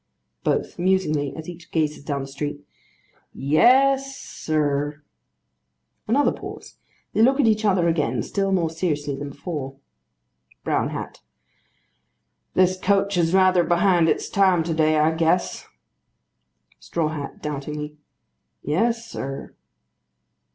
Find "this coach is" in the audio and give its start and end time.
12.55-13.31